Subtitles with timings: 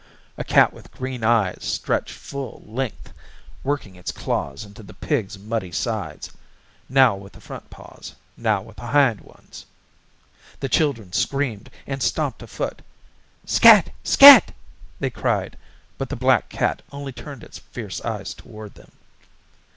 [0.35, 3.13] A cat with green eyes stretched full length
[3.63, 6.31] working its claws into the pig's muddy sides,
[6.89, 9.63] now with the front paws, now with the hind ones.
[10.59, 12.81] The children screamed and stomped a foot.
[13.45, 13.91] "Scat!
[14.03, 14.55] Scat!"
[14.99, 15.55] they cried
[15.99, 18.91] but the black cat only turned its fierce eyes toward them.